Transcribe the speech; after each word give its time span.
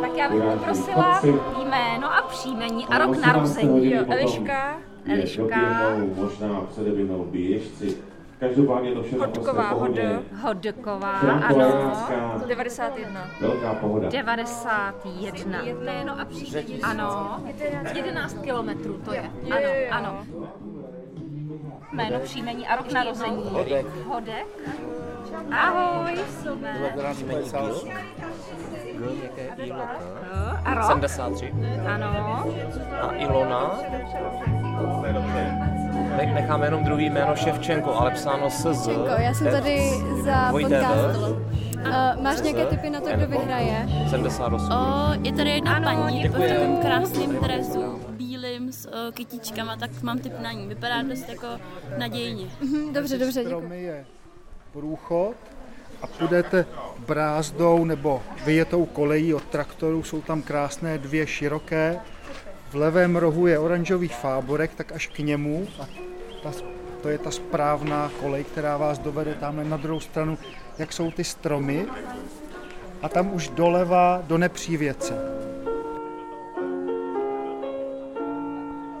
Tak 0.00 0.16
já 0.16 0.28
bych 0.28 0.42
poprosila 0.42 1.20
jméno 1.64 2.14
a 2.14 2.22
příjmení 2.22 2.86
a 2.86 2.98
rok 2.98 3.16
narození. 3.16 3.94
Eliška, 3.94 4.78
Eliška. 5.06 5.56
Možná 6.16 6.60
předeběhnou 6.60 7.24
běžci. 7.24 7.96
Každopádně 8.40 8.94
to 8.94 9.02
všechno 9.02 9.24
prostě 9.24 9.40
Hodková, 9.40 9.74
pohodě. 9.74 10.18
Hodková, 10.42 11.10
ano. 11.20 12.42
91. 12.46 13.26
Velká 13.40 13.74
pohoda. 13.74 14.08
91. 14.08 15.62
Jméno 15.64 16.20
a 16.20 16.24
příjmení. 16.24 16.82
Ano. 16.82 17.40
11 17.94 18.38
kilometrů 18.42 19.00
to 19.04 19.12
je. 19.12 19.30
Ano, 19.50 19.68
ano. 19.90 20.26
Jméno, 21.92 22.18
příjmení 22.20 22.66
a 22.66 22.76
rok 22.76 22.92
narození. 22.92 23.42
Hodek. 23.44 23.86
Hodek. 24.06 24.46
Ahoj, 25.50 26.18
jsme. 26.28 26.90
A 30.64 30.74
rok? 30.74 30.84
73. 30.84 31.52
Ano. 31.94 32.44
A 33.00 33.12
Ilona. 33.16 33.78
Ne- 36.16 36.32
Necháme 36.34 36.66
jenom 36.66 36.84
druhý 36.84 37.10
jméno 37.10 37.36
Ševčenko, 37.36 37.94
ale 37.94 38.10
psáno 38.10 38.50
SZ. 38.50 38.84
Čenko, 38.84 39.04
já 39.18 39.34
jsem 39.34 39.50
tady 39.50 39.90
za 40.24 40.48
Dvojité 40.48 40.80
podcast. 40.80 41.20
V. 41.20 41.50
Uh, 42.16 42.22
máš 42.22 42.40
nějaké 42.40 42.64
tipy 42.66 42.90
na 42.90 43.00
to, 43.00 43.06
kdo 43.16 43.26
vyhraje? 43.26 43.86
78. 44.10 44.72
O, 44.72 45.08
je 45.22 45.32
tady 45.32 45.50
jedna 45.50 45.74
Ano, 45.76 45.84
paní 45.84 46.28
v 46.28 46.32
takovém 46.32 46.76
krásném 46.76 47.36
dresu, 47.36 48.00
bílým 48.10 48.72
s 48.72 48.86
o, 48.86 49.12
kytičkama, 49.12 49.76
tak 49.76 50.02
mám 50.02 50.18
tip 50.18 50.40
na 50.40 50.52
ní. 50.52 50.66
Vypadá 50.68 51.02
dost 51.02 51.28
jako 51.28 51.46
nadějně. 51.98 52.46
Mhm, 52.60 52.92
dobře, 52.92 53.18
dobře, 53.18 53.44
děkuji. 53.44 54.04
Průchod 54.72 55.36
a 56.02 56.06
půjdete 56.06 56.66
brázdou 56.98 57.84
nebo 57.84 58.22
vyjetou 58.44 58.86
kolejí 58.86 59.34
od 59.34 59.44
traktoru, 59.44 60.02
jsou 60.02 60.22
tam 60.22 60.42
krásné 60.42 60.98
dvě 60.98 61.26
široké. 61.26 62.00
V 62.70 62.74
levém 62.74 63.16
rohu 63.16 63.46
je 63.46 63.58
oranžový 63.58 64.08
fáborek, 64.08 64.74
tak 64.74 64.92
až 64.92 65.06
k 65.06 65.18
němu 65.18 65.68
a 65.80 65.86
ta, 66.42 66.52
to 67.02 67.08
je 67.08 67.18
ta 67.18 67.30
správná 67.30 68.10
kolej, 68.20 68.44
která 68.44 68.76
vás 68.76 68.98
dovede 68.98 69.34
tamhle 69.34 69.64
na 69.64 69.76
druhou 69.76 70.00
stranu, 70.00 70.38
jak 70.78 70.92
jsou 70.92 71.10
ty 71.10 71.24
stromy. 71.24 71.86
A 73.02 73.08
tam 73.08 73.34
už 73.34 73.48
doleva 73.48 74.22
do 74.26 74.38
nepřívěce. 74.38 75.14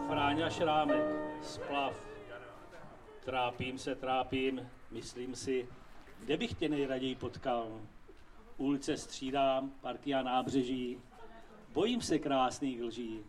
Fráňa 0.08 0.50
Šrámek, 0.50 1.02
splav. 1.42 1.92
Trápím 3.24 3.78
se, 3.78 3.94
trápím, 3.94 4.60
myslím 4.90 5.34
si, 5.34 5.68
kde 6.20 6.36
bych 6.36 6.54
tě 6.54 6.68
nejraději 6.68 7.14
potkal. 7.14 7.80
Ulice 8.56 8.96
střídám, 8.96 9.70
parky 9.80 10.14
a 10.14 10.22
nábřeží. 10.22 10.98
Bojím 11.72 12.02
se 12.02 12.18
krásných 12.18 12.82
lží, 12.82 13.20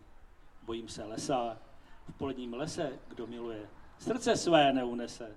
bojím 0.64 0.88
se 0.88 1.04
lesa. 1.04 1.58
V 2.10 2.18
poledním 2.18 2.54
lese, 2.54 3.00
kdo 3.08 3.28
miluje, 3.28 3.70
srdce 4.00 4.38
své 4.38 4.74
neunese. 4.74 5.36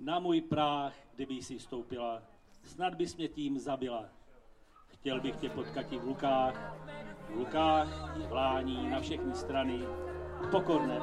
Na 0.00 0.18
můj 0.18 0.40
práh, 0.40 0.94
kdyby 1.14 1.42
si 1.42 1.58
stoupila, 1.58 2.22
snad 2.64 2.94
bys 2.94 3.16
mě 3.16 3.28
tím 3.28 3.58
zabila. 3.58 4.04
Chtěl 4.88 5.20
bych 5.20 5.36
tě 5.36 5.48
potkat 5.48 5.92
i 5.92 5.98
v 5.98 6.04
lukách, 6.04 6.76
v 7.30 7.36
lukách 7.36 8.16
je 8.20 8.26
vlání 8.26 8.90
na 8.90 9.00
všechny 9.00 9.34
strany, 9.34 9.80
pokorné. 10.50 11.00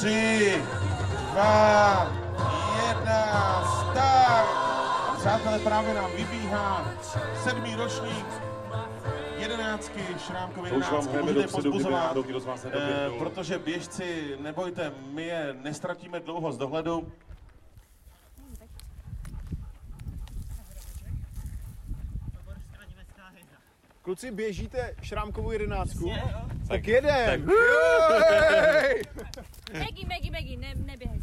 Tři, 0.00 0.62
dva, 1.32 2.12
jedna, 2.88 3.62
start! 3.80 4.48
Přátelé, 5.18 5.58
právě 5.58 5.94
nám 5.94 6.10
vybíhá 6.16 6.94
sedmý 7.42 7.74
ročník 7.74 8.26
jedenáctky, 9.38 10.00
vám 10.34 10.64
jedenáctky. 10.64 11.16
Můžete 11.16 11.40
je 11.40 11.48
pozbuzovat, 11.48 12.16
kdo 12.16 12.40
z 12.40 12.44
vás 12.44 12.64
eh, 12.64 13.10
protože 13.18 13.58
běžci, 13.58 14.36
nebojte, 14.40 14.92
my 15.12 15.22
je 15.22 15.56
nestratíme 15.62 16.20
dlouho 16.20 16.52
z 16.52 16.58
dohledu. 16.58 17.12
Kluci, 24.02 24.30
běžíte 24.30 24.94
šrámkovou 25.02 25.50
jedenáctku? 25.50 26.12
Tak 26.68 26.88
jedem! 26.88 27.46
Megi, 29.72 30.06
Megi, 30.06 30.30
Megi, 30.30 30.56
ne, 30.56 30.74
neběhej. 30.74 31.20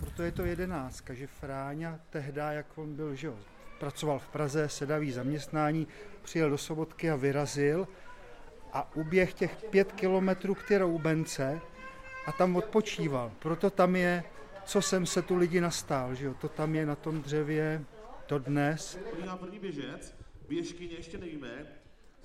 Proto 0.00 0.22
je 0.22 0.32
to 0.32 0.44
jedenáctka, 0.44 1.14
že 1.14 1.26
Fráňa 1.26 2.00
tehdy, 2.10 2.40
jak 2.50 2.78
on 2.78 2.94
byl, 2.94 3.14
že 3.14 3.26
jo, 3.26 3.36
pracoval 3.80 4.18
v 4.18 4.28
Praze, 4.28 4.68
sedavý 4.68 5.12
zaměstnání, 5.12 5.86
přijel 6.22 6.50
do 6.50 6.58
Sobotky 6.58 7.10
a 7.10 7.16
vyrazil 7.16 7.88
a 8.72 8.96
uběh 8.96 9.34
těch 9.34 9.56
pět 9.70 9.92
kilometrů 9.92 10.54
k 10.54 10.68
té 10.68 10.78
roubence 10.78 11.60
a 12.26 12.32
tam 12.32 12.56
odpočíval. 12.56 13.32
Proto 13.38 13.70
tam 13.70 13.96
je, 13.96 14.24
co 14.64 14.82
jsem 14.82 15.06
se 15.06 15.22
tu 15.22 15.36
lidi 15.36 15.60
nastál, 15.60 16.14
že 16.14 16.26
jo, 16.26 16.34
to 16.40 16.48
tam 16.48 16.74
je 16.74 16.86
na 16.86 16.96
tom 16.96 17.22
dřevě 17.22 17.84
dodnes. 18.28 18.98
Podívá 19.10 19.36
první 19.36 19.58
běžec, 19.58 20.14
běžkyně 20.48 20.94
ještě 20.94 21.18
nevíme, 21.18 21.66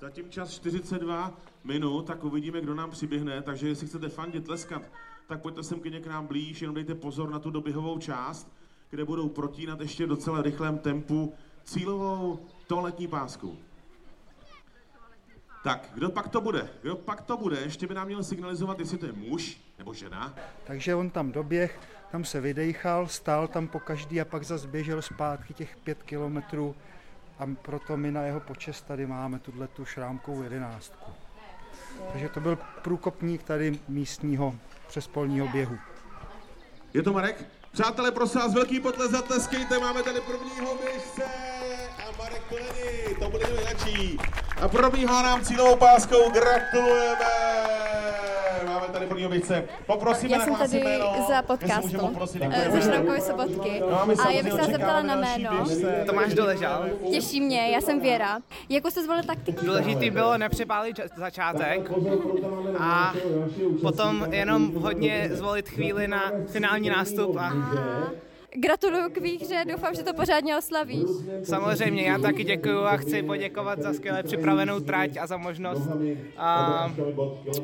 zatím 0.00 0.30
čas 0.30 0.50
42 0.50 1.38
minut, 1.64 2.06
tak 2.06 2.24
uvidíme, 2.24 2.60
kdo 2.60 2.74
nám 2.74 2.90
přiběhne, 2.90 3.42
takže 3.42 3.68
jestli 3.68 3.86
chcete 3.86 4.08
fandit, 4.08 4.44
tleskat, 4.44 4.82
tak 5.26 5.42
pojďte 5.42 5.62
sem 5.62 5.80
k 5.80 6.06
nám 6.06 6.26
blíž, 6.26 6.62
jenom 6.62 6.74
dejte 6.74 6.94
pozor 6.94 7.30
na 7.30 7.38
tu 7.38 7.50
doběhovou 7.50 7.98
část, 7.98 8.52
kde 8.90 9.04
budou 9.04 9.28
protínat 9.28 9.80
ještě 9.80 10.06
v 10.06 10.08
docela 10.08 10.42
rychlém 10.42 10.78
tempu 10.78 11.34
cílovou 11.64 12.46
toaletní 12.66 13.08
pásku. 13.08 13.58
Tak, 15.64 15.90
kdo 15.94 16.10
pak 16.10 16.28
to 16.28 16.40
bude? 16.40 16.68
Kdo 16.82 16.96
pak 16.96 17.20
to 17.20 17.36
bude? 17.36 17.60
Ještě 17.60 17.86
by 17.86 17.94
nám 17.94 18.06
měl 18.06 18.22
signalizovat, 18.22 18.78
jestli 18.78 18.98
to 18.98 19.06
je 19.06 19.12
muž 19.12 19.60
nebo 19.78 19.94
žena. 19.94 20.34
Takže 20.64 20.94
on 20.94 21.10
tam 21.10 21.32
doběh, 21.32 21.80
tam 22.12 22.24
se 22.24 22.40
vydejchal, 22.40 23.08
stál 23.08 23.48
tam 23.48 23.68
po 23.68 23.80
každý 23.80 24.20
a 24.20 24.24
pak 24.24 24.44
zase 24.44 24.68
běžel 24.68 25.02
zpátky 25.02 25.54
těch 25.54 25.76
pět 25.76 26.02
kilometrů 26.02 26.74
a 27.38 27.46
proto 27.62 27.96
my 27.96 28.10
na 28.10 28.22
jeho 28.22 28.40
počest 28.40 28.82
tady 28.82 29.06
máme 29.06 29.38
tuhle 29.38 29.68
tu 29.68 29.84
šrámkovou 29.84 30.42
jedenáctku. 30.42 31.12
Takže 32.12 32.28
to 32.28 32.40
byl 32.40 32.58
průkopník 32.82 33.42
tady 33.42 33.78
místního 33.88 34.54
přespolního 34.86 35.48
běhu. 35.48 35.78
Je 36.94 37.02
to 37.02 37.12
Marek? 37.12 37.44
Přátelé, 37.72 38.10
prosím 38.10 38.40
vás, 38.40 38.54
velký 38.54 38.80
potles 38.80 39.10
zatleskejte, 39.10 39.78
máme 39.78 40.02
tady 40.02 40.20
prvního 40.20 40.74
běžce 40.74 41.24
a 41.98 42.16
Marek 42.18 42.42
to 42.48 42.54
není, 42.54 43.16
to 43.18 43.30
bude 43.30 43.46
nejlepší. 43.46 44.18
A 44.62 44.68
probíhá 44.68 45.22
nám 45.22 45.44
cílovou 45.44 45.76
páskou, 45.76 46.30
gratulujeme! 46.30 47.87
Máme 48.88 48.98
tady 48.98 49.06
prvního 49.06 49.30
běžce. 49.30 49.64
Poprosíme 49.86 50.36
Já 50.36 50.44
jsem 50.44 50.54
tady 50.56 50.80
jméno, 50.84 51.26
za 51.28 51.42
podcastu 51.42 51.98
poprosit, 51.98 52.42
eh, 52.42 52.46
děkujeme. 52.48 52.70
ze 52.82 52.90
Šramkové 52.90 53.20
sobotky. 53.20 53.80
No 53.80 54.00
a 54.00 54.06
A 54.24 54.30
já 54.30 54.42
bych 54.42 54.52
se 54.52 54.58
vás 54.58 54.70
zeptala 54.70 55.02
na 55.02 55.14
jméno. 55.16 55.64
běžce. 55.64 56.02
Tomáš 56.06 56.34
Doležal. 56.34 56.84
Těší 57.10 57.40
mě, 57.40 57.70
já 57.70 57.80
jsem 57.80 58.00
Věra. 58.00 58.38
Jakou 58.68 58.90
jste 58.90 59.02
zvolil 59.02 59.22
taktiku? 59.22 59.66
Důležitý 59.66 60.10
bylo 60.10 60.38
nepřepálit 60.38 61.00
začátek 61.16 61.90
a 62.78 63.14
potom 63.82 64.26
jenom 64.30 64.74
hodně 64.74 65.28
zvolit 65.32 65.68
chvíli 65.68 66.08
na 66.08 66.32
finální 66.52 66.90
nástup 66.90 67.36
a 67.36 67.52
Gratuluju 68.56 69.10
k 69.10 69.18
výhře, 69.18 69.64
doufám, 69.68 69.94
že 69.94 70.02
to 70.02 70.14
pořádně 70.14 70.56
oslavíš. 70.56 71.08
samozřejmě 71.44 72.02
já 72.02 72.18
taky 72.18 72.44
děkuju 72.44 72.84
a 72.84 72.96
chci 72.96 73.22
poděkovat 73.22 73.82
za 73.82 73.92
skvěle 73.92 74.22
připravenou 74.22 74.80
trať 74.80 75.16
a 75.16 75.26
za 75.26 75.36
možnost 75.36 75.88
a, 76.36 76.92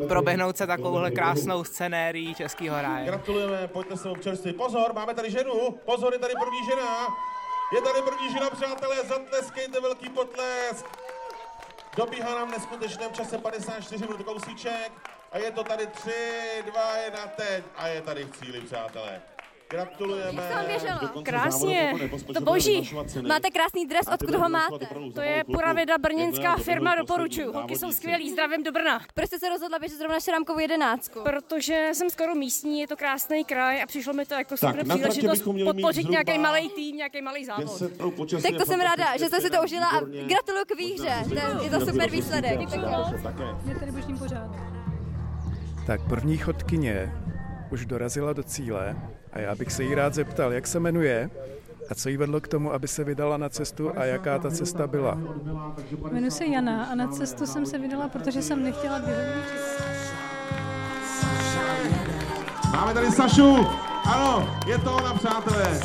proběhnout 0.08 0.56
se 0.56 0.66
takovouhle 0.66 1.10
krásnou 1.10 1.64
scenérií 1.64 2.34
Českého 2.34 2.82
ráje. 2.82 3.06
Gratulujeme, 3.06 3.68
pojďte 3.68 3.96
se 3.96 4.10
občerstvit. 4.10 4.56
Pozor, 4.56 4.92
máme 4.94 5.14
tady 5.14 5.30
ženu. 5.30 5.52
Pozor, 5.84 6.12
je 6.12 6.18
tady 6.18 6.34
první 6.44 6.58
žena. 6.64 7.08
Je 7.74 7.80
tady 7.80 8.02
první 8.02 8.32
žena, 8.32 8.50
přátelé, 8.50 8.96
zatleskejte 9.08 9.80
velký 9.80 10.08
potlesk. 10.08 10.86
Dobíhá 11.96 12.34
nám 12.34 12.48
v 12.48 12.52
neskutečném 12.52 13.12
čase 13.12 13.38
54 13.38 14.06
minut 14.06 14.22
kousíček. 14.22 14.92
A 15.32 15.38
je 15.38 15.50
to 15.50 15.64
tady 15.64 15.86
3, 15.86 16.10
2, 16.66 16.96
1, 17.04 17.18
teď. 17.26 17.64
A 17.76 17.88
je 17.88 18.00
tady 18.00 18.24
v 18.24 18.30
cíli, 18.30 18.60
přátelé. 18.60 19.22
Gratulujeme. 19.70 20.42
Jak 20.42 20.48
se 20.50 20.54
vám 20.56 20.66
běželo? 20.66 20.98
Do 21.00 21.08
konce 21.08 21.30
Krásně, 21.30 21.94
nepospočíte 22.02 22.38
to 22.40 22.44
boží. 22.44 22.90
Máte 23.28 23.50
krásný 23.50 23.86
dres, 23.86 24.06
odkud 24.12 24.34
ho 24.34 24.48
máte? 24.48 24.86
To 25.14 25.20
je. 25.20 25.44
Puravida 25.44 25.98
brněnská 25.98 26.56
firma, 26.56 26.94
doporučuju. 26.94 27.52
Holky 27.52 27.76
jsou 27.76 27.92
skvělí, 27.92 28.30
zdravím 28.30 28.62
do 28.62 28.72
Brna. 28.72 29.00
Proč 29.14 29.26
jste 29.26 29.38
se 29.38 29.48
rozhodla 29.48 29.78
běžet 29.78 29.98
zrovna 29.98 30.20
Šramkovou 30.20 30.58
jedenáctku? 30.58 31.20
Protože 31.22 31.90
jsem 31.92 32.10
skoro 32.10 32.34
místní, 32.34 32.80
je 32.80 32.88
to 32.88 32.96
krásný 32.96 33.44
kraj 33.44 33.82
a 33.82 33.86
přišlo 33.86 34.12
mi 34.12 34.26
to 34.26 34.34
jako 34.34 34.56
super 34.56 34.84
příležitost 34.88 35.42
podpořit 35.64 36.08
nějaký 36.10 36.38
malý 36.38 36.70
tým, 36.70 36.96
nějaký 36.96 37.22
malý 37.22 37.44
závod. 37.44 37.64
10 37.64 37.96
pro 37.96 38.10
počasí 38.10 38.42
Tak 38.42 38.56
to 38.56 38.66
jsem 38.66 38.80
ráda, 38.80 39.16
že 39.16 39.26
jste 39.26 39.40
si 39.40 39.50
to 39.50 39.62
užila 39.64 39.86
a 39.88 40.00
gratuluju 40.00 40.64
k 40.68 40.78
výhře. 40.78 41.14
To 41.28 41.34
je- 41.34 41.64
Je 41.64 41.70
to 41.70 41.86
super 41.86 42.10
výsledek. 42.10 42.60
Tak 45.86 46.00
první 46.08 46.36
chodkyně 46.38 47.12
už 47.74 47.86
dorazila 47.86 48.32
do 48.32 48.42
cíle 48.42 48.96
a 49.32 49.38
já 49.40 49.54
bych 49.54 49.72
se 49.72 49.84
jí 49.84 49.94
rád 49.94 50.14
zeptal, 50.14 50.52
jak 50.52 50.66
se 50.66 50.80
jmenuje 50.80 51.30
A 51.90 51.94
co 51.94 52.08
jí 52.08 52.16
vedlo 52.16 52.40
k 52.40 52.48
tomu, 52.48 52.72
aby 52.72 52.88
se 52.88 53.04
vydala 53.04 53.36
na 53.36 53.48
cestu 53.48 53.92
a 53.96 54.04
jaká 54.04 54.38
ta 54.38 54.50
cesta 54.50 54.86
byla? 54.86 55.18
Jmenuji 56.10 56.30
se 56.30 56.46
Jana 56.46 56.84
a 56.84 56.94
na 56.94 57.08
cestu 57.08 57.46
jsem 57.46 57.66
se 57.66 57.78
vydala, 57.78 58.08
protože 58.08 58.42
jsem 58.42 58.62
nechtěla 58.62 58.98
běhový 58.98 59.42
Máme 62.72 62.94
tady 62.94 63.10
Sašu. 63.10 63.66
Ano, 64.04 64.60
je 64.66 64.78
to 64.78 64.96
ona, 64.96 65.14
přátelé. 65.14 65.80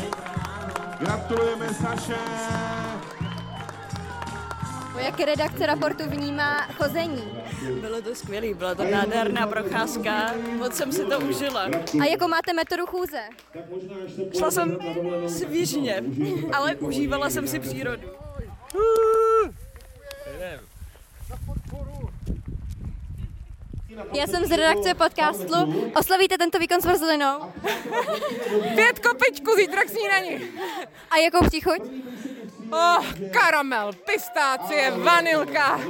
Gratulujeme 1.00 1.74
Saše. 1.74 2.69
Jak 5.04 5.20
redakce 5.20 5.66
raportu 5.66 6.04
vnímá 6.06 6.66
chození? 6.66 7.24
Bylo 7.80 8.02
to 8.02 8.14
skvělé, 8.14 8.54
byla 8.54 8.74
to 8.74 8.84
nádherná 8.84 9.46
procházka, 9.46 10.34
moc 10.58 10.74
jsem 10.74 10.92
si 10.92 11.04
to 11.04 11.20
užila. 11.20 11.68
A 12.00 12.04
jakou 12.04 12.28
máte 12.28 12.52
metodu 12.52 12.86
chůze? 12.86 13.20
Šla 14.38 14.50
jsem 14.50 14.78
svížně, 15.28 16.02
ale 16.52 16.74
užívala 16.76 17.30
jsem 17.30 17.48
si 17.48 17.58
přírodu. 17.60 18.08
Já 24.14 24.26
jsem 24.26 24.44
z 24.44 24.50
redakce 24.50 24.94
podcastu. 24.94 25.54
Oslavíte 25.96 26.38
tento 26.38 26.58
výkon 26.58 26.80
s 26.80 26.84
vrzlinou? 26.84 27.52
Pět 28.74 28.98
kopečků 28.98 29.56
zítra 29.56 29.84
k 29.84 29.88
snídani. 29.88 30.40
A 31.10 31.16
jakou 31.16 31.46
příchuť? 31.46 31.80
Oh, 32.72 33.04
karamel, 33.32 33.92
pistácie, 33.92 34.90
vanilka, 34.90 35.80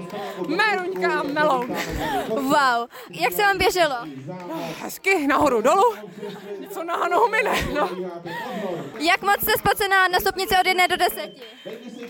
meruňka 0.49 1.21
a 1.21 1.23
meloun. 1.23 1.77
Wow, 2.29 2.89
jak 3.11 3.33
se 3.33 3.43
vám 3.43 3.59
běželo? 3.59 3.97
Oh, 4.29 4.61
hezky, 4.83 5.27
nahoru 5.27 5.63
dolů, 5.63 5.95
něco 6.61 6.85
na 6.85 7.09
nohu 7.09 7.29
mine, 7.29 7.53
no. 7.75 7.91
Jak 8.99 9.23
moc 9.23 9.41
jste 9.41 9.53
spocená 9.59 10.09
na 10.09 10.21
stupnici 10.21 10.55
od 10.61 10.67
1 10.67 10.87
do 10.87 10.97
10? 10.97 11.31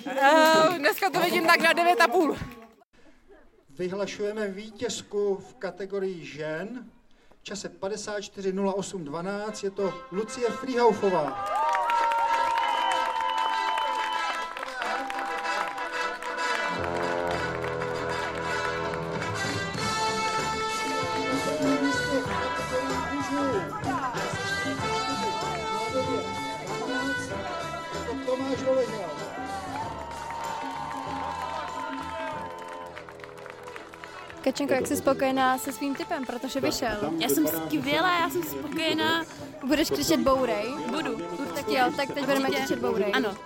Uh, 0.06 0.78
dneska 0.78 1.10
to 1.10 1.20
vidím 1.20 1.46
tak 1.46 1.60
na 1.60 1.72
9,5. 1.72 2.36
Vyhlašujeme 3.70 4.48
vítězku 4.48 5.36
v 5.36 5.54
kategorii 5.54 6.24
žen 6.24 6.84
v 7.40 7.42
čase 7.42 7.68
54.08.12. 7.68 9.64
Je 9.64 9.70
to 9.70 9.94
Lucie 10.12 10.50
Friehaufová. 10.50 11.59
Kačenko, 34.44 34.74
jak 34.74 34.86
jsi 34.86 34.96
spokojená 34.96 35.58
se 35.58 35.72
svým 35.72 35.94
typem, 35.94 36.26
protože 36.26 36.60
vyšel? 36.60 37.12
Já 37.18 37.28
jsem 37.28 37.46
skvělá, 37.46 38.18
já 38.18 38.30
jsem 38.30 38.42
spokojená. 38.42 39.24
Budeš 39.66 39.90
křičet 39.90 40.20
bourej? 40.20 40.74
Budu. 40.90 41.18
Tak 41.54 41.68
jo, 41.68 41.92
tak 41.96 42.12
teď 42.14 42.24
budeme 42.24 42.50
křičet 42.50 42.78
bourej. 42.78 43.12
Ano. 43.12 43.36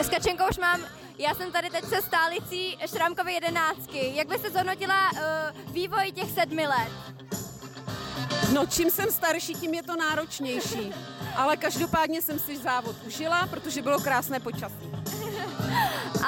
S 0.00 0.08
Kačenkou 0.08 0.44
už 0.50 0.58
mám, 0.58 0.80
já 1.18 1.34
jsem 1.34 1.52
tady 1.52 1.70
teď 1.70 1.84
se 1.84 2.02
stálicí 2.02 2.78
Šrámkovy 2.86 3.32
jedenáctky. 3.32 4.12
Jak 4.14 4.28
byste 4.28 4.50
zhodnotila 4.50 5.12
uh, 5.12 5.18
vývoj 5.72 6.12
těch 6.12 6.30
sedmi 6.30 6.66
let? 6.66 6.92
No 8.52 8.66
čím 8.66 8.90
jsem 8.90 9.10
starší, 9.10 9.54
tím 9.54 9.74
je 9.74 9.82
to 9.82 9.96
náročnější. 9.96 10.92
Ale 11.36 11.56
každopádně 11.56 12.22
jsem 12.22 12.38
si 12.38 12.58
závod 12.58 12.96
užila, 13.06 13.46
protože 13.46 13.82
bylo 13.82 14.00
krásné 14.00 14.40
počasí. 14.40 14.90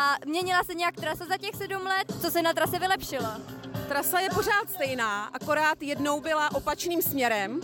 A 0.00 0.16
měnila 0.26 0.64
se 0.64 0.74
nějak 0.74 0.94
trasa 0.96 1.26
za 1.26 1.36
těch 1.36 1.54
sedm 1.54 1.82
let? 1.82 2.12
Co 2.22 2.30
se 2.30 2.42
na 2.42 2.52
trase 2.52 2.78
vylepšilo? 2.78 3.28
Trasa 3.88 4.20
je 4.20 4.28
pořád 4.34 4.70
stejná, 4.74 5.24
akorát 5.24 5.82
jednou 5.82 6.20
byla 6.20 6.54
opačným 6.54 7.02
směrem 7.02 7.60